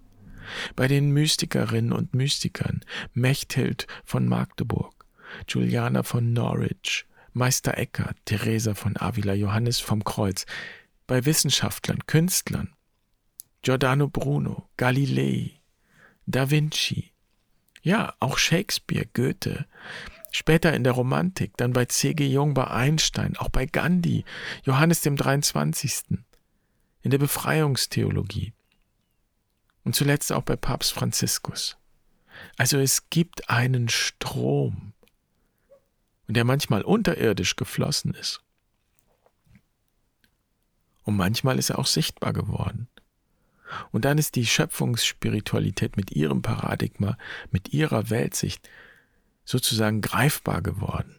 bei 0.75 0.87
den 0.87 1.11
Mystikerinnen 1.11 1.93
und 1.93 2.13
Mystikern, 2.13 2.81
Mechthild 3.13 3.87
von 4.03 4.27
Magdeburg, 4.27 5.05
Juliana 5.47 6.03
von 6.03 6.33
Norwich, 6.33 7.05
Meister 7.33 7.77
Eckhart, 7.77 8.17
Theresa 8.25 8.75
von 8.75 8.97
Avila, 8.97 9.33
Johannes 9.33 9.79
vom 9.79 10.03
Kreuz, 10.03 10.45
bei 11.07 11.25
Wissenschaftlern, 11.25 12.05
Künstlern, 12.05 12.73
Giordano 13.61 14.09
Bruno, 14.09 14.69
Galilei, 14.75 15.61
Da 16.25 16.49
Vinci, 16.49 17.13
ja, 17.83 18.13
auch 18.19 18.37
Shakespeare, 18.37 19.07
Goethe, 19.13 19.65
Später 20.31 20.73
in 20.73 20.83
der 20.83 20.93
Romantik, 20.93 21.57
dann 21.57 21.73
bei 21.73 21.85
C.G. 21.85 22.25
Jung, 22.25 22.53
bei 22.53 22.65
Einstein, 22.65 23.35
auch 23.37 23.49
bei 23.49 23.65
Gandhi, 23.65 24.23
Johannes 24.63 25.01
dem 25.01 25.17
23., 25.17 26.17
in 27.03 27.11
der 27.11 27.17
Befreiungstheologie 27.17 28.53
und 29.83 29.95
zuletzt 29.95 30.31
auch 30.31 30.43
bei 30.43 30.55
Papst 30.55 30.93
Franziskus. 30.93 31.77
Also 32.57 32.77
es 32.79 33.09
gibt 33.09 33.49
einen 33.49 33.89
Strom, 33.89 34.93
der 36.27 36.45
manchmal 36.45 36.83
unterirdisch 36.83 37.55
geflossen 37.55 38.13
ist. 38.13 38.41
Und 41.03 41.17
manchmal 41.17 41.59
ist 41.59 41.71
er 41.71 41.79
auch 41.79 41.87
sichtbar 41.87 42.31
geworden. 42.31 42.87
Und 43.91 44.05
dann 44.05 44.17
ist 44.17 44.35
die 44.35 44.45
Schöpfungsspiritualität 44.45 45.97
mit 45.97 46.11
ihrem 46.11 46.41
Paradigma, 46.41 47.17
mit 47.51 47.73
ihrer 47.73 48.09
Weltsicht 48.09 48.69
sozusagen 49.51 50.01
greifbar 50.01 50.61
geworden. 50.61 51.17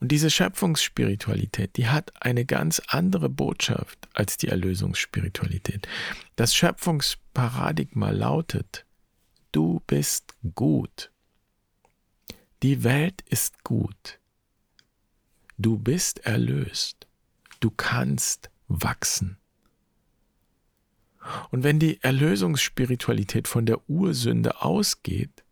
Und 0.00 0.08
diese 0.08 0.30
Schöpfungsspiritualität, 0.30 1.76
die 1.76 1.88
hat 1.88 2.12
eine 2.20 2.44
ganz 2.44 2.80
andere 2.88 3.28
Botschaft 3.28 4.08
als 4.14 4.36
die 4.36 4.48
Erlösungsspiritualität. 4.48 5.86
Das 6.34 6.54
Schöpfungsparadigma 6.56 8.10
lautet, 8.10 8.84
du 9.52 9.80
bist 9.86 10.34
gut. 10.54 11.12
Die 12.62 12.82
Welt 12.82 13.22
ist 13.28 13.62
gut. 13.62 14.18
Du 15.56 15.78
bist 15.78 16.20
erlöst. 16.26 17.06
Du 17.60 17.70
kannst 17.70 18.50
wachsen. 18.66 19.38
Und 21.50 21.62
wenn 21.62 21.78
die 21.78 22.02
Erlösungsspiritualität 22.02 23.48
von 23.48 23.66
der 23.66 23.88
Ursünde 23.88 24.62
ausgeht, 24.62 25.44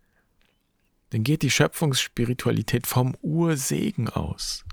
dann 1.11 1.25
geht 1.25 1.43
die 1.43 1.51
Schöpfungsspiritualität 1.51 2.87
vom 2.87 3.17
Ursegen 3.21 4.09
aus. 4.09 4.65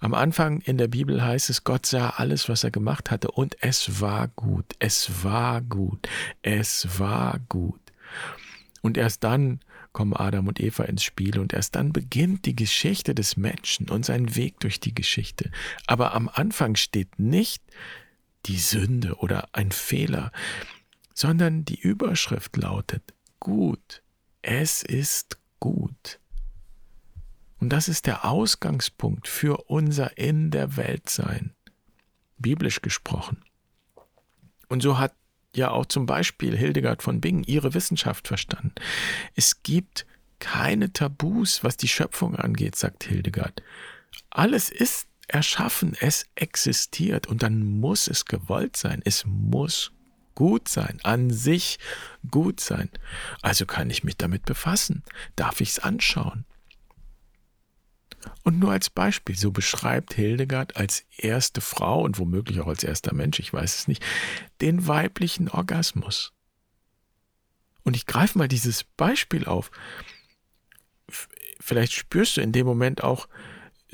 Am 0.00 0.12
Anfang 0.12 0.60
in 0.60 0.76
der 0.76 0.88
Bibel 0.88 1.24
heißt 1.24 1.48
es, 1.48 1.64
Gott 1.64 1.86
sah 1.86 2.10
alles, 2.10 2.48
was 2.48 2.62
er 2.62 2.70
gemacht 2.70 3.10
hatte, 3.10 3.30
und 3.30 3.56
es 3.60 4.00
war 4.00 4.28
gut, 4.28 4.74
es 4.78 5.24
war 5.24 5.62
gut, 5.62 6.08
es 6.42 6.98
war 6.98 7.38
gut. 7.48 7.80
Und 8.82 8.98
erst 8.98 9.24
dann 9.24 9.60
kommen 9.92 10.12
Adam 10.12 10.48
und 10.48 10.60
Eva 10.60 10.84
ins 10.84 11.04
Spiel 11.04 11.38
und 11.38 11.54
erst 11.54 11.76
dann 11.76 11.92
beginnt 11.92 12.44
die 12.44 12.56
Geschichte 12.56 13.14
des 13.14 13.38
Menschen 13.38 13.88
und 13.88 14.04
sein 14.04 14.36
Weg 14.36 14.60
durch 14.60 14.78
die 14.78 14.94
Geschichte. 14.94 15.50
Aber 15.86 16.12
am 16.12 16.28
Anfang 16.28 16.76
steht 16.76 17.18
nicht, 17.18 17.62
die 18.46 18.58
Sünde 18.58 19.16
oder 19.16 19.48
ein 19.52 19.72
Fehler, 19.72 20.32
sondern 21.14 21.64
die 21.64 21.78
Überschrift 21.78 22.56
lautet 22.56 23.14
gut. 23.40 24.02
Es 24.42 24.82
ist 24.82 25.38
gut. 25.60 26.18
Und 27.60 27.70
das 27.70 27.88
ist 27.88 28.06
der 28.06 28.24
Ausgangspunkt 28.24 29.28
für 29.28 29.70
unser 29.70 30.18
in 30.18 30.50
der 30.50 30.76
Welt 30.76 31.08
sein, 31.08 31.54
biblisch 32.36 32.82
gesprochen. 32.82 33.42
Und 34.68 34.82
so 34.82 34.98
hat 34.98 35.14
ja 35.54 35.70
auch 35.70 35.86
zum 35.86 36.06
Beispiel 36.06 36.56
Hildegard 36.56 37.02
von 37.02 37.20
Bingen 37.20 37.44
ihre 37.44 37.74
Wissenschaft 37.74 38.28
verstanden. 38.28 38.74
Es 39.34 39.62
gibt 39.62 40.04
keine 40.40 40.92
Tabus, 40.92 41.62
was 41.62 41.76
die 41.76 41.88
Schöpfung 41.88 42.34
angeht, 42.34 42.76
sagt 42.76 43.04
Hildegard. 43.04 43.62
Alles 44.30 44.68
ist 44.68 45.06
erschaffen, 45.28 45.96
es 46.00 46.26
existiert 46.34 47.26
und 47.26 47.42
dann 47.42 47.80
muss 47.80 48.08
es 48.08 48.24
gewollt 48.24 48.76
sein, 48.76 49.00
es 49.04 49.24
muss 49.26 49.92
gut 50.34 50.68
sein, 50.68 50.98
an 51.02 51.30
sich 51.30 51.78
gut 52.30 52.60
sein. 52.60 52.90
Also 53.42 53.66
kann 53.66 53.90
ich 53.90 54.04
mich 54.04 54.16
damit 54.16 54.44
befassen, 54.44 55.02
darf 55.36 55.60
ich 55.60 55.70
es 55.70 55.78
anschauen. 55.78 56.44
Und 58.42 58.58
nur 58.58 58.72
als 58.72 58.90
Beispiel, 58.90 59.36
so 59.36 59.50
beschreibt 59.50 60.14
Hildegard 60.14 60.76
als 60.76 61.04
erste 61.16 61.60
Frau 61.60 62.02
und 62.02 62.18
womöglich 62.18 62.60
auch 62.60 62.66
als 62.66 62.82
erster 62.82 63.14
Mensch, 63.14 63.38
ich 63.38 63.52
weiß 63.52 63.76
es 63.76 63.88
nicht, 63.88 64.04
den 64.60 64.86
weiblichen 64.86 65.48
Orgasmus. 65.48 66.32
Und 67.82 67.96
ich 67.96 68.06
greife 68.06 68.38
mal 68.38 68.48
dieses 68.48 68.84
Beispiel 68.84 69.44
auf. 69.44 69.70
Vielleicht 71.60 71.92
spürst 71.92 72.36
du 72.36 72.40
in 72.40 72.52
dem 72.52 72.66
Moment 72.66 73.02
auch, 73.02 73.28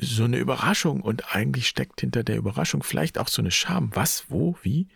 so 0.01 0.23
eine 0.23 0.37
Überraschung 0.37 1.01
und 1.01 1.35
eigentlich 1.35 1.67
steckt 1.67 2.01
hinter 2.01 2.23
der 2.23 2.37
Überraschung 2.37 2.83
vielleicht 2.83 3.17
auch 3.17 3.27
so 3.27 3.41
eine 3.41 3.51
Scham. 3.51 3.91
Was, 3.93 4.25
wo, 4.29 4.57
wie? 4.63 4.87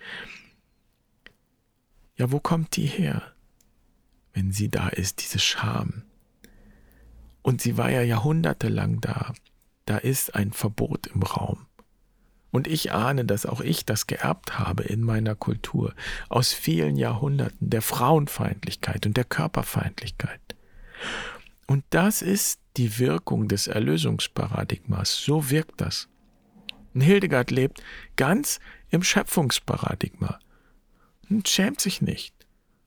Ja, 2.18 2.32
wo 2.32 2.40
kommt 2.40 2.76
die 2.76 2.88
her, 2.88 3.22
wenn 4.34 4.52
sie 4.52 4.70
da 4.70 4.90
ist, 4.90 5.22
diese 5.22 5.40
Scham? 5.40 6.04
Und 7.44 7.62
sie 7.62 7.78
war 7.78 7.92
ja 7.92 8.02
jahrhundertelang 8.02 9.00
da. 9.02 9.34
Da 9.86 9.98
ist 9.98 10.34
ein 10.34 10.52
Verbot 10.52 11.08
im 11.08 11.22
Raum. 11.22 11.68
Und 12.50 12.68
ich 12.68 12.92
ahne, 12.92 13.26
dass 13.26 13.46
auch 13.46 13.62
ich 13.62 13.86
das 13.86 14.08
geerbt 14.08 14.58
habe 14.58 14.84
in 14.84 15.02
meiner 15.02 15.36
Kultur 15.36 15.94
aus 16.30 16.54
vielen 16.54 16.96
Jahrhunderten 16.96 17.70
der 17.70 17.82
Frauenfeindlichkeit 17.82 19.06
und 19.06 19.18
der 19.18 19.26
Körperfeindlichkeit. 19.26 20.40
Und 21.68 21.84
das 21.90 22.22
ist 22.22 22.62
die 22.78 23.00
Wirkung 23.00 23.48
des 23.48 23.68
Erlösungsparadigmas. 23.68 25.24
So 25.24 25.50
wirkt 25.50 25.82
das. 25.82 26.08
Und 26.94 27.02
Hildegard 27.02 27.52
lebt 27.52 27.84
ganz 28.16 28.60
im 28.90 29.04
Schöpfungsparadigma 29.04 30.40
und 31.30 31.48
schämt 31.50 31.82
sich 31.82 32.02
nicht, 32.02 32.34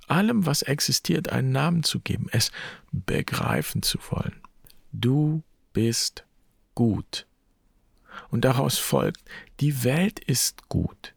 allem, 0.07 0.47
was 0.47 0.63
existiert, 0.63 1.31
einen 1.31 1.53
Namen 1.53 1.83
zu 1.83 2.01
geben, 2.01 2.27
es 2.31 2.51
begreifen 2.91 3.83
zu 3.83 3.99
wollen. 4.11 4.41
Du 4.93 5.43
bist 5.73 6.25
gut. 6.75 7.27
Und 8.31 8.45
daraus 8.45 8.79
folgt, 8.79 9.21
die 9.61 9.85
Welt 9.85 10.19
ist 10.21 10.69
gut. 10.69 11.15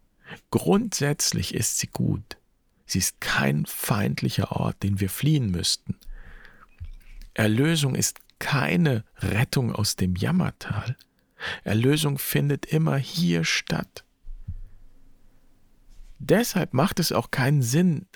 Grundsätzlich 0.50 1.54
ist 1.54 1.80
sie 1.80 1.88
gut. 1.88 2.38
Sie 2.86 3.00
ist 3.00 3.22
kein 3.22 3.66
feindlicher 3.66 4.52
Ort, 4.52 4.84
den 4.84 5.00
wir 5.00 5.10
fliehen 5.10 5.50
müssten. 5.50 5.96
Erlösung 7.34 7.96
ist 7.96 8.20
keine 8.42 9.06
Rettung 9.20 9.72
aus 9.72 9.96
dem 9.96 10.16
Jammertal, 10.16 10.98
Erlösung 11.64 12.18
findet 12.18 12.66
immer 12.66 12.98
hier 12.98 13.46
statt. 13.46 14.04
Deshalb 16.20 16.74
macht 16.74 17.00
es 17.00 17.12
auch 17.12 17.32
keinen 17.32 17.62
Sinn, 17.62 18.08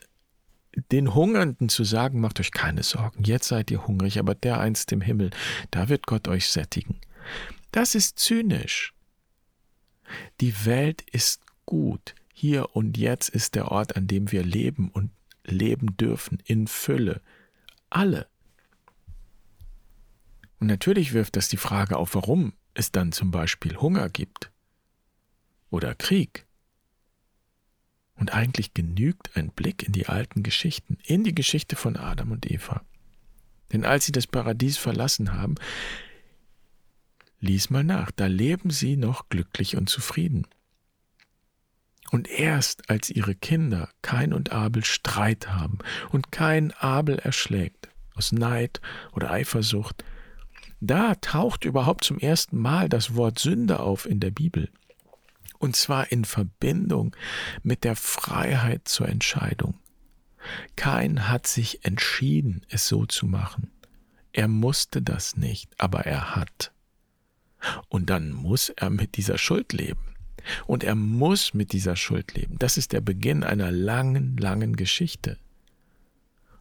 den 0.91 1.13
Hungernden 1.13 1.69
zu 1.69 1.83
sagen, 1.83 2.19
macht 2.19 2.39
euch 2.39 2.51
keine 2.51 2.83
Sorgen, 2.83 3.23
jetzt 3.23 3.47
seid 3.47 3.71
ihr 3.71 3.87
hungrig, 3.87 4.19
aber 4.19 4.35
der 4.35 4.59
einst 4.59 4.91
im 4.91 5.01
Himmel, 5.01 5.29
da 5.71 5.89
wird 5.89 6.05
Gott 6.05 6.27
euch 6.27 6.49
sättigen. 6.49 6.99
Das 7.71 7.95
ist 7.95 8.19
zynisch. 8.19 8.93
Die 10.41 10.65
Welt 10.65 11.01
ist 11.11 11.41
gut. 11.65 12.15
Hier 12.33 12.75
und 12.75 12.97
jetzt 12.97 13.29
ist 13.29 13.55
der 13.55 13.71
Ort, 13.71 13.95
an 13.95 14.07
dem 14.07 14.31
wir 14.31 14.43
leben 14.43 14.89
und 14.89 15.11
leben 15.45 15.95
dürfen, 15.97 16.39
in 16.45 16.67
Fülle. 16.67 17.21
Alle. 17.89 18.27
Und 20.59 20.67
natürlich 20.67 21.13
wirft 21.13 21.35
das 21.35 21.49
die 21.49 21.57
Frage 21.57 21.97
auf, 21.97 22.15
warum 22.15 22.53
es 22.73 22.91
dann 22.91 23.11
zum 23.11 23.31
Beispiel 23.31 23.77
Hunger 23.77 24.09
gibt 24.09 24.51
oder 25.69 25.95
Krieg. 25.95 26.45
Und 28.15 28.33
eigentlich 28.33 28.73
genügt 28.73 29.35
ein 29.35 29.49
Blick 29.49 29.83
in 29.83 29.91
die 29.91 30.07
alten 30.07 30.43
Geschichten, 30.43 30.97
in 31.03 31.23
die 31.23 31.35
Geschichte 31.35 31.75
von 31.75 31.97
Adam 31.97 32.31
und 32.31 32.49
Eva. 32.49 32.81
Denn 33.73 33.83
als 33.83 34.05
sie 34.05 34.11
das 34.11 34.27
Paradies 34.27 34.77
verlassen 34.77 35.33
haben, 35.33 35.55
lies 37.39 37.69
mal 37.69 37.83
nach, 37.83 38.11
da 38.11 38.27
leben 38.27 38.69
sie 38.69 38.95
noch 38.95 39.27
glücklich 39.29 39.75
und 39.75 39.89
zufrieden. 39.89 40.47
Und 42.11 42.29
erst 42.29 42.89
als 42.89 43.09
ihre 43.09 43.35
Kinder 43.35 43.89
Kain 44.01 44.31
und 44.31 44.51
Abel 44.51 44.85
Streit 44.85 45.49
haben 45.49 45.79
und 46.11 46.31
Kain 46.31 46.71
Abel 46.71 47.17
erschlägt, 47.19 47.89
aus 48.13 48.31
Neid 48.31 48.79
oder 49.11 49.31
Eifersucht, 49.31 50.05
da 50.79 51.15
taucht 51.15 51.65
überhaupt 51.65 52.03
zum 52.03 52.19
ersten 52.19 52.57
Mal 52.57 52.89
das 52.89 53.15
Wort 53.15 53.39
Sünde 53.39 53.79
auf 53.79 54.05
in 54.05 54.19
der 54.19 54.31
Bibel. 54.31 54.69
Und 55.57 55.75
zwar 55.75 56.11
in 56.11 56.25
Verbindung 56.25 57.15
mit 57.63 57.83
der 57.83 57.95
Freiheit 57.95 58.87
zur 58.87 59.07
Entscheidung. 59.07 59.75
Kein 60.75 61.29
hat 61.29 61.47
sich 61.47 61.83
entschieden, 61.85 62.65
es 62.69 62.87
so 62.87 63.05
zu 63.05 63.25
machen. 63.25 63.71
Er 64.33 64.47
musste 64.47 65.01
das 65.01 65.37
nicht, 65.37 65.69
aber 65.79 66.01
er 66.01 66.35
hat. 66.35 66.71
Und 67.87 68.09
dann 68.09 68.31
muss 68.31 68.69
er 68.69 68.89
mit 68.89 69.17
dieser 69.17 69.37
Schuld 69.37 69.73
leben. 69.73 70.01
Und 70.67 70.83
er 70.83 70.93
muss 70.93 71.53
mit 71.53 71.71
dieser 71.73 71.95
Schuld 71.95 72.35
leben. 72.35 72.59
Das 72.59 72.77
ist 72.77 72.91
der 72.91 73.01
Beginn 73.01 73.43
einer 73.43 73.71
langen, 73.71 74.37
langen 74.37 74.75
Geschichte. 74.75 75.39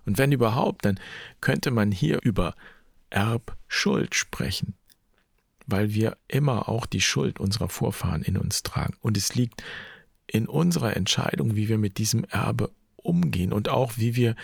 Und 0.07 0.19
wenn 0.19 0.33
überhaupt, 0.33 0.85
dann 0.85 1.01
könnte 1.41 1.71
man 1.71 1.91
hier 1.91 2.21
über 2.23 2.55
Erbschuld 3.75 4.15
sprechen 4.15 4.75
weil 5.67 5.95
wir 5.95 6.19
immer 6.29 6.69
auch 6.69 6.85
die 6.85 7.01
Schuld 7.01 7.41
unserer 7.41 7.71
Vorfahren 7.71 8.21
in 8.21 8.37
uns 8.37 8.63
tragen. 8.63 8.99
Und 9.01 9.17
es 9.17 9.35
liegt 9.35 9.63
in 10.27 10.47
unserer 10.47 10.95
Entscheidung, 10.95 11.57
wie 11.57 11.71
wir 11.71 11.79
mit 11.79 11.97
diesem 11.97 12.25
Erbe 12.25 12.71
umgehen 12.97 13.51
und 13.51 13.71
auch 13.71 13.93
wie 13.97 14.15
wir 14.15 14.37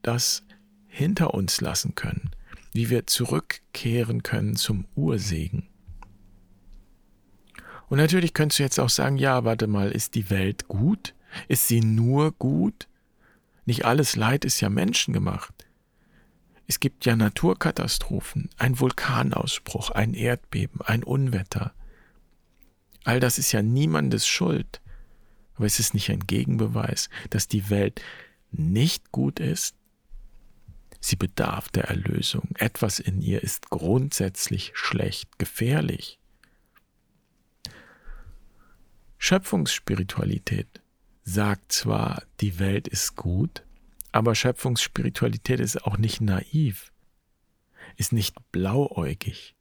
das 0.00 0.42
hinter 0.86 1.34
uns 1.34 1.60
lassen 1.60 1.94
können, 1.94 2.30
wie 2.72 2.88
wir 2.88 3.06
zurückkehren 3.06 4.22
können 4.22 4.56
zum 4.56 4.86
Ursegen. 4.94 5.68
Und 7.90 7.98
natürlich 7.98 8.32
könntest 8.32 8.58
du 8.58 8.62
jetzt 8.62 8.80
auch 8.80 8.88
sagen, 8.88 9.18
ja, 9.18 9.44
warte 9.44 9.66
mal, 9.66 9.90
ist 9.90 10.14
die 10.14 10.30
Welt 10.30 10.66
gut? 10.66 11.14
Ist 11.46 11.68
sie 11.68 11.80
nur 11.80 12.32
gut? 12.32 12.88
Nicht 13.66 13.84
alles 13.84 14.16
Leid 14.16 14.46
ist 14.46 14.62
ja 14.62 14.70
menschengemacht. 14.70 15.63
Es 16.66 16.80
gibt 16.80 17.04
ja 17.04 17.14
Naturkatastrophen, 17.14 18.48
ein 18.56 18.80
Vulkanausbruch, 18.80 19.90
ein 19.90 20.14
Erdbeben, 20.14 20.80
ein 20.80 21.04
Unwetter. 21.04 21.74
All 23.04 23.20
das 23.20 23.38
ist 23.38 23.52
ja 23.52 23.62
niemandes 23.62 24.26
Schuld. 24.26 24.80
Aber 25.56 25.66
es 25.66 25.78
ist 25.78 25.94
nicht 25.94 26.10
ein 26.10 26.26
Gegenbeweis, 26.26 27.10
dass 27.30 27.48
die 27.48 27.70
Welt 27.70 28.00
nicht 28.50 29.12
gut 29.12 29.40
ist. 29.40 29.76
Sie 31.00 31.16
bedarf 31.16 31.68
der 31.68 31.84
Erlösung. 31.84 32.48
Etwas 32.54 32.98
in 32.98 33.20
ihr 33.20 33.42
ist 33.42 33.68
grundsätzlich 33.68 34.72
schlecht, 34.74 35.38
gefährlich. 35.38 36.18
Schöpfungsspiritualität 39.18 40.82
sagt 41.22 41.72
zwar, 41.72 42.22
die 42.40 42.58
Welt 42.58 42.88
ist 42.88 43.16
gut, 43.16 43.63
aber 44.14 44.36
Schöpfungsspiritualität 44.36 45.58
ist 45.58 45.84
auch 45.84 45.98
nicht 45.98 46.20
naiv, 46.20 46.92
ist 47.96 48.12
nicht 48.12 48.36
blauäugig. 48.52 49.56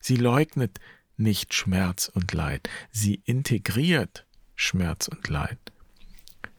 Sie 0.00 0.16
leugnet 0.16 0.80
nicht 1.16 1.54
Schmerz 1.54 2.10
und 2.12 2.32
Leid, 2.32 2.68
sie 2.90 3.22
integriert 3.24 4.26
Schmerz 4.56 5.06
und 5.06 5.28
Leid. 5.28 5.60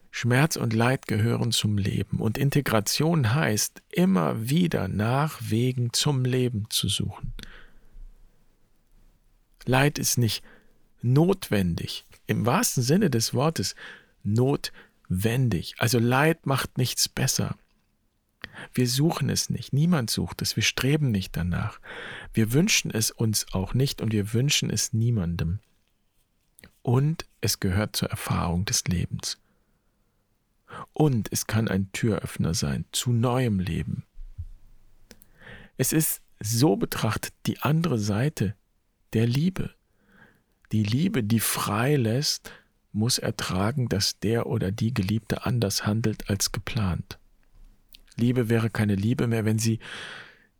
Schmerz 0.09 0.55
und 0.55 0.71
Leid 0.71 1.05
gehören 1.05 1.51
zum 1.51 1.77
Leben 1.77 2.21
und 2.21 2.37
Integration 2.37 3.33
heißt, 3.33 3.83
immer 3.91 4.47
wieder 4.47 4.87
nach 4.87 5.41
Wegen 5.41 5.91
zum 5.91 6.23
Leben 6.23 6.69
zu 6.69 6.87
suchen. 6.87 7.33
Leid 9.65 9.99
ist 9.99 10.17
nicht 10.17 10.45
notwendig, 11.01 12.05
im 12.25 12.45
wahrsten 12.45 12.83
Sinne 12.83 13.09
des 13.09 13.33
Wortes 13.33 13.75
notwendig 14.23 14.84
wendig. 15.09 15.75
Also 15.77 15.99
Leid 15.99 16.45
macht 16.45 16.77
nichts 16.77 17.09
besser. 17.09 17.55
Wir 18.73 18.87
suchen 18.87 19.29
es 19.29 19.49
nicht, 19.49 19.73
niemand 19.73 20.09
sucht 20.09 20.41
es, 20.41 20.55
wir 20.55 20.63
streben 20.63 21.11
nicht 21.11 21.35
danach. 21.35 21.79
Wir 22.33 22.53
wünschen 22.53 22.91
es 22.91 23.11
uns 23.11 23.53
auch 23.53 23.73
nicht 23.73 24.01
und 24.01 24.13
wir 24.13 24.33
wünschen 24.33 24.69
es 24.69 24.93
niemandem. 24.93 25.59
Und 26.81 27.25
es 27.41 27.59
gehört 27.59 27.95
zur 27.95 28.09
Erfahrung 28.09 28.65
des 28.65 28.85
Lebens. 28.85 29.37
Und 30.93 31.31
es 31.31 31.47
kann 31.47 31.67
ein 31.67 31.91
Türöffner 31.91 32.53
sein 32.53 32.85
zu 32.91 33.11
neuem 33.11 33.59
Leben. 33.59 34.03
Es 35.77 35.93
ist 35.93 36.21
so 36.39 36.75
betrachtet 36.75 37.33
die 37.45 37.59
andere 37.61 37.97
Seite 37.97 38.55
der 39.13 39.25
Liebe. 39.25 39.73
Die 40.71 40.83
Liebe, 40.83 41.23
die 41.23 41.39
frei 41.39 41.95
lässt, 41.95 42.51
muss 42.95 43.17
ertragen, 43.17 43.89
dass 43.89 44.19
der 44.19 44.47
oder 44.47 44.71
die 44.71 44.93
Geliebte 44.93 45.45
anders 45.45 45.85
handelt 45.85 46.29
als 46.29 46.51
geplant. 46.51 47.19
Liebe 48.15 48.49
wäre 48.49 48.69
keine 48.69 48.95
Liebe 48.95 49.27
mehr, 49.27 49.45
wenn 49.45 49.59
sie 49.59 49.79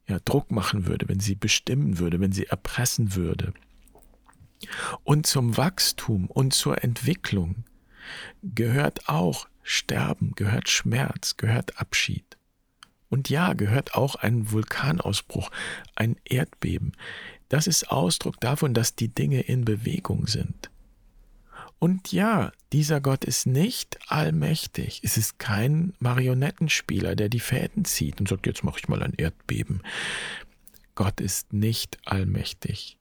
ja, 0.08 0.20
Druck 0.20 0.52
machen 0.52 0.86
würde, 0.86 1.08
wenn 1.08 1.20
sie 1.20 1.36
bestimmen 1.36 1.98
würde, 1.98 2.20
wenn 2.20 2.32
sie 2.32 2.46
erpressen 2.46 3.16
würde. 3.16 3.54
Und 5.04 5.26
zum 5.26 5.58
Wachstum 5.58 6.28
und 6.28 6.54
zur 6.54 6.84
Entwicklung 6.84 7.64
gehört 8.44 9.10
auch 9.10 9.48
Sterben, 9.64 10.34
gehört 10.36 10.70
Schmerz, 10.70 11.38
gehört 11.38 11.80
Abschied. 11.80 12.38
Und 13.10 13.30
ja, 13.30 13.54
gehört 13.54 13.96
auch 13.96 14.16
ein 14.16 14.52
Vulkanausbruch, 14.52 15.50
ein 15.96 16.18
Erdbeben. 16.26 16.92
Das 17.50 17.66
ist 17.66 17.90
Ausdruck 17.90 18.40
davon, 18.42 18.74
dass 18.74 18.96
die 18.96 19.08
Dinge 19.08 19.42
in 19.42 19.64
Bewegung 19.64 20.28
sind. 20.28 20.70
Und 21.80 22.12
ja, 22.12 22.52
dieser 22.74 23.02
Gott 23.02 23.26
ist 23.26 23.46
nicht 23.46 23.98
allmächtig. 24.08 25.02
Es 25.04 25.18
ist 25.18 25.40
kein 25.40 25.94
Marionettenspieler, 26.00 27.16
der 27.16 27.30
die 27.30 27.40
Fäden 27.40 27.86
zieht 27.86 28.20
und 28.20 28.28
sagt, 28.28 28.48
jetzt 28.48 28.64
mache 28.64 28.80
ich 28.80 28.88
mal 28.88 29.04
ein 29.04 29.14
Erdbeben. 29.16 29.82
Gott 30.96 31.20
ist 31.20 31.54
nicht 31.54 31.98
allmächtig. 32.06 32.98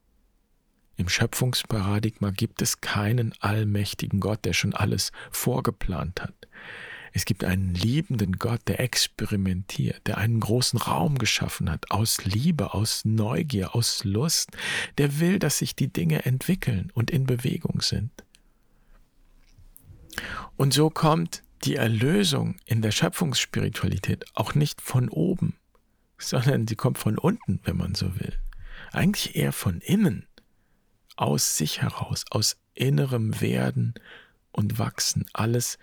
Im 0.97 1.09
Schöpfungsparadigma 1.09 2.31
gibt 2.31 2.63
es 2.63 2.81
keinen 2.81 3.33
allmächtigen 3.41 4.21
Gott, 4.21 4.45
der 4.45 4.53
schon 4.53 4.75
alles 4.75 5.11
vorgeplant 5.31 6.21
hat. 6.23 6.35
Es 7.13 7.25
gibt 7.25 7.45
einen 7.45 7.75
liebenden 7.75 8.41
Gott, 8.41 8.63
der 8.67 8.81
experimentiert, 8.81 10.05
der 10.07 10.19
einen 10.19 10.41
großen 10.41 10.81
Raum 10.81 11.17
geschaffen 11.19 11.71
hat, 11.71 11.93
aus 11.93 12.25
Liebe, 12.25 12.75
aus 12.75 13.05
Neugier, 13.05 13.77
aus 13.77 14.03
Lust, 14.03 14.51
der 14.99 15.21
will, 15.21 15.39
dass 15.39 15.59
sich 15.59 15.77
die 15.77 15.93
Dinge 15.93 16.25
entwickeln 16.25 16.91
und 16.93 17.13
in 17.13 17.25
Bewegung 17.25 17.81
sind. 17.83 18.24
Und 20.57 20.73
so 20.73 20.91
kommt 20.91 21.43
die 21.65 21.77
Erlösung 21.77 22.57
in 22.65 22.83
der 22.83 22.93
Schöpfungsspiritualität 22.93 24.25
auch 24.35 24.55
nicht 24.55 24.81
von 24.81 25.09
oben, 25.09 25.57
sondern 26.19 26.67
sie 26.67 26.77
kommt 26.77 26.99
von 26.99 27.19
unten, 27.19 27.61
wenn 27.65 27.77
man 27.77 27.95
so 27.95 28.19
will. 28.21 28.39
Eigentlich 28.93 29.35
eher 29.35 29.53
von 29.53 29.81
innen, 29.81 30.27
aus 31.17 31.57
sich 31.57 31.83
heraus, 31.83 32.25
aus 32.31 32.57
innerem 32.75 33.41
Werden 33.41 33.95
und 34.53 34.79
Wachsen. 34.79 35.27
Alles 35.33 35.79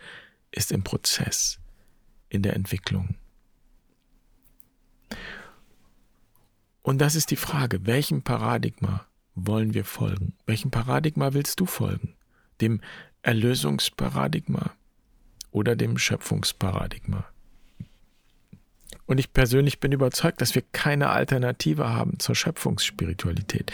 ist 0.51 0.71
im 0.71 0.83
Prozess, 0.83 1.59
in 2.29 2.41
der 2.41 2.55
Entwicklung. 2.55 3.15
Und 6.81 6.99
das 6.99 7.15
ist 7.15 7.31
die 7.31 7.35
Frage, 7.35 7.85
welchem 7.85 8.23
Paradigma 8.23 9.05
wollen 9.35 9.73
wir 9.73 9.85
folgen? 9.85 10.33
Welchem 10.45 10.71
Paradigma 10.71 11.33
willst 11.33 11.59
du 11.59 11.65
folgen? 11.65 12.15
Dem 12.61 12.81
Erlösungsparadigma 13.23 14.71
oder 15.51 15.75
dem 15.75 15.97
Schöpfungsparadigma. 15.97 17.25
Und 19.05 19.17
ich 19.17 19.33
persönlich 19.33 19.79
bin 19.79 19.91
überzeugt, 19.91 20.39
dass 20.39 20.55
wir 20.55 20.63
keine 20.71 21.09
Alternative 21.09 21.89
haben 21.89 22.19
zur 22.19 22.33
Schöpfungsspiritualität. 22.33 23.71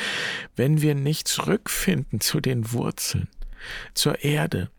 Wenn 0.56 0.82
wir 0.82 0.96
nicht 0.96 1.28
zurückfinden 1.28 2.20
zu 2.22 2.40
den 2.40 2.72
Wurzeln, 2.72 3.28
zur 3.94 4.24
Erde, 4.24 4.72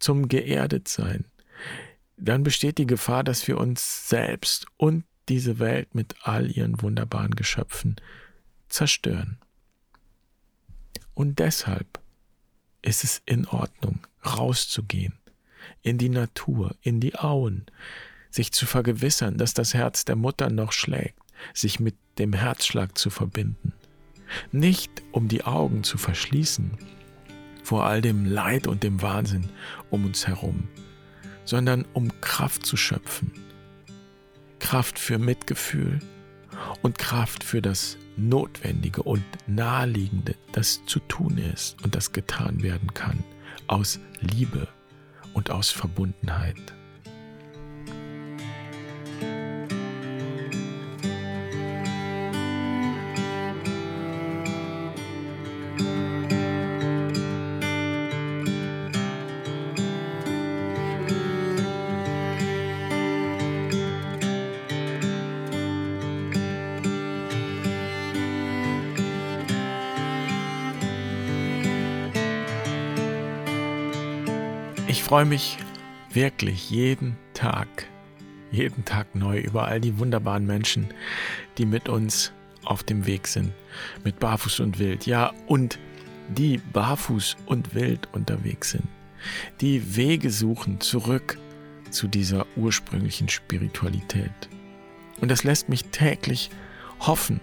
zum 0.00 0.26
Geerdetsein, 0.26 1.26
dann 2.16 2.42
besteht 2.42 2.78
die 2.78 2.86
Gefahr, 2.86 3.22
dass 3.22 3.46
wir 3.46 3.58
uns 3.58 4.08
selbst 4.08 4.66
und 4.76 5.04
diese 5.28 5.60
Welt 5.60 5.94
mit 5.94 6.16
all 6.22 6.50
ihren 6.50 6.82
wunderbaren 6.82 7.36
Geschöpfen 7.36 7.96
zerstören. 8.68 9.38
Und 11.14 11.38
deshalb 11.38 11.99
ist 12.82 13.04
es 13.04 13.22
in 13.26 13.46
Ordnung, 13.46 14.06
rauszugehen, 14.24 15.14
in 15.82 15.98
die 15.98 16.08
Natur, 16.08 16.76
in 16.82 17.00
die 17.00 17.16
Auen, 17.16 17.66
sich 18.30 18.52
zu 18.52 18.66
vergewissern, 18.66 19.38
dass 19.38 19.54
das 19.54 19.74
Herz 19.74 20.04
der 20.04 20.16
Mutter 20.16 20.50
noch 20.50 20.72
schlägt, 20.72 21.18
sich 21.54 21.80
mit 21.80 21.96
dem 22.18 22.32
Herzschlag 22.32 22.96
zu 22.96 23.10
verbinden. 23.10 23.72
Nicht 24.52 25.02
um 25.12 25.28
die 25.28 25.44
Augen 25.44 25.82
zu 25.82 25.98
verschließen 25.98 26.78
vor 27.64 27.84
all 27.84 28.00
dem 28.00 28.24
Leid 28.24 28.66
und 28.66 28.82
dem 28.82 29.02
Wahnsinn 29.02 29.48
um 29.90 30.04
uns 30.04 30.26
herum, 30.26 30.68
sondern 31.44 31.84
um 31.92 32.20
Kraft 32.20 32.64
zu 32.64 32.76
schöpfen. 32.76 33.32
Kraft 34.58 34.98
für 34.98 35.18
Mitgefühl 35.18 35.98
und 36.82 36.98
Kraft 36.98 37.44
für 37.44 37.62
das 37.62 37.96
Notwendige 38.28 39.02
und 39.02 39.24
Naheliegende, 39.46 40.34
das 40.52 40.84
zu 40.86 41.00
tun 41.00 41.38
ist 41.38 41.82
und 41.82 41.94
das 41.94 42.12
getan 42.12 42.62
werden 42.62 42.92
kann, 42.94 43.24
aus 43.66 43.98
Liebe 44.20 44.68
und 45.32 45.50
aus 45.50 45.70
Verbundenheit. 45.70 46.74
Freue 75.10 75.24
mich 75.24 75.58
wirklich 76.12 76.70
jeden 76.70 77.16
Tag, 77.34 77.66
jeden 78.52 78.84
Tag 78.84 79.16
neu 79.16 79.40
über 79.40 79.66
all 79.66 79.80
die 79.80 79.98
wunderbaren 79.98 80.46
Menschen, 80.46 80.86
die 81.58 81.66
mit 81.66 81.88
uns 81.88 82.30
auf 82.64 82.84
dem 82.84 83.06
Weg 83.06 83.26
sind, 83.26 83.52
mit 84.04 84.20
Barfuß 84.20 84.60
und 84.60 84.78
Wild, 84.78 85.06
ja, 85.06 85.32
und 85.48 85.80
die 86.28 86.58
barfuß 86.58 87.38
und 87.46 87.74
wild 87.74 88.06
unterwegs 88.12 88.70
sind, 88.70 88.86
die 89.60 89.96
Wege 89.96 90.30
suchen 90.30 90.80
zurück 90.80 91.38
zu 91.90 92.06
dieser 92.06 92.46
ursprünglichen 92.54 93.28
Spiritualität. 93.28 94.30
Und 95.20 95.28
das 95.28 95.42
lässt 95.42 95.68
mich 95.68 95.86
täglich 95.86 96.50
hoffen, 97.00 97.40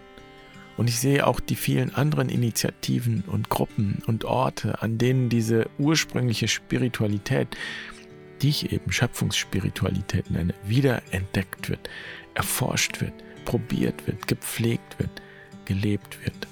und 0.78 0.90
ich 0.90 1.00
sehe 1.00 1.26
auch 1.26 1.40
die 1.40 1.56
vielen 1.56 1.94
anderen 1.96 2.30
Initiativen 2.30 3.24
und 3.26 3.50
Gruppen 3.50 4.04
und 4.06 4.26
Orte, 4.26 4.82
an 4.82 4.98
denen 4.98 5.28
diese 5.28 5.70
ursprüngliche 5.80 6.48
Spiritualität, 6.48 7.48
die 8.42 8.50
ich 8.50 8.72
eben 8.72 8.92
Schöpfungsspiritualität 8.92 10.30
nenne, 10.30 10.54
wiederentdeckt 10.64 11.70
wird, 11.70 11.90
erforscht 12.36 13.02
wird, 13.02 13.14
probiert 13.46 14.06
wird, 14.06 14.28
gepflegt 14.28 15.00
wird, 15.00 15.22
gelebt 15.66 16.24
wird. 16.24 16.48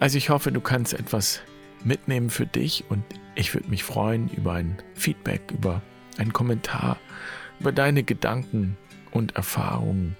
Also 0.00 0.18
ich 0.18 0.28
hoffe, 0.28 0.50
du 0.50 0.60
kannst 0.60 0.94
etwas 0.94 1.40
mitnehmen 1.84 2.28
für 2.28 2.46
dich 2.46 2.84
und 2.88 3.04
ich 3.36 3.54
würde 3.54 3.68
mich 3.68 3.84
freuen 3.84 4.28
über 4.30 4.54
ein 4.54 4.76
Feedback, 4.94 5.42
über 5.52 5.80
einen 6.18 6.32
Kommentar, 6.32 6.98
über 7.60 7.70
deine 7.70 8.02
Gedanken 8.02 8.76
und 9.12 9.36
Erfahrungen 9.36 10.16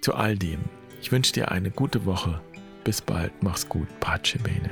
zu 0.00 0.14
all 0.14 0.36
dem. 0.38 0.60
Ich 1.02 1.10
wünsche 1.10 1.32
dir 1.32 1.50
eine 1.50 1.72
gute 1.72 2.06
Woche. 2.06 2.40
Bis 2.84 3.02
bald. 3.02 3.32
Mach's 3.42 3.68
gut. 3.68 3.88
Pace 3.98 4.38
bene. 4.42 4.70